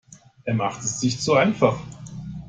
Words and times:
Er 0.45 0.55
macht 0.55 0.81
es 0.83 0.99
sich 0.99 1.21
zu 1.21 1.35
einfach. 1.35 1.77